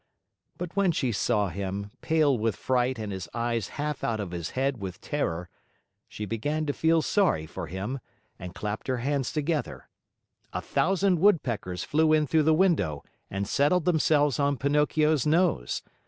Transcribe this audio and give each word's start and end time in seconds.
But 0.57 0.75
when 0.75 0.91
she 0.91 1.11
saw 1.11 1.49
him, 1.49 1.91
pale 2.01 2.35
with 2.35 2.55
fright 2.55 2.97
and 2.97 3.11
with 3.11 3.13
his 3.25 3.29
eyes 3.35 3.67
half 3.77 4.03
out 4.03 4.19
of 4.19 4.31
his 4.31 4.49
head 4.57 4.79
from 4.79 4.91
terror, 4.93 5.47
she 6.07 6.25
began 6.25 6.65
to 6.65 6.73
feel 6.73 7.03
sorry 7.03 7.45
for 7.45 7.67
him 7.67 7.99
and 8.39 8.55
clapped 8.55 8.87
her 8.87 8.97
hands 8.97 9.31
together. 9.31 9.89
A 10.53 10.59
thousand 10.59 11.19
woodpeckers 11.19 11.83
flew 11.83 12.13
in 12.13 12.25
through 12.25 12.41
the 12.49 12.51
window 12.55 13.03
and 13.29 13.47
settled 13.47 13.85
themselves 13.85 14.39
on 14.39 14.57
Pinocchio's 14.57 15.27
nose. 15.27 15.83